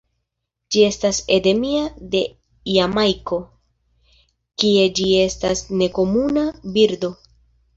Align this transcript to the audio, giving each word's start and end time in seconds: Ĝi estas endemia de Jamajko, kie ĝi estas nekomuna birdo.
Ĝi 0.75 0.79
estas 0.85 1.17
endemia 1.35 1.83
de 2.15 2.21
Jamajko, 2.77 3.39
kie 4.65 4.89
ĝi 5.01 5.07
estas 5.27 5.63
nekomuna 5.83 6.49
birdo. 6.79 7.13